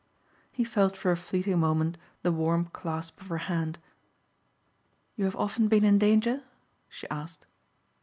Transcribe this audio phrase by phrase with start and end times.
[0.51, 3.77] He felt for a fleeting moment the warm clasp of her hand.
[5.15, 6.41] "You have often been in danger?"
[6.89, 7.45] she asked.